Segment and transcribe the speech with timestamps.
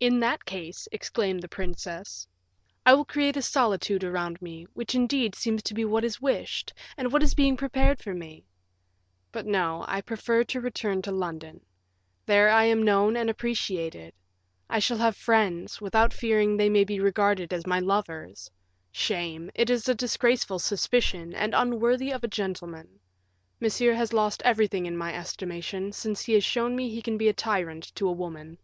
[0.00, 2.26] "In that case," exclaimed the princess,
[2.86, 6.72] "I will create a solitude around me, which indeed seems to be what is wished,
[6.96, 8.46] and what is being prepared for me.
[9.30, 11.60] But no, I prefer to return to London.
[12.24, 14.14] There I am known and appreciated.
[14.70, 18.50] I shall have friends, without fearing they may be regarded as my lovers.
[18.90, 19.50] Shame!
[19.54, 22.98] it is a disgraceful suspicion, and unworthy a gentleman.
[23.60, 27.28] Monsieur has lost everything in my estimation, since he has shown me he can be
[27.28, 28.56] a tyrant to a woman."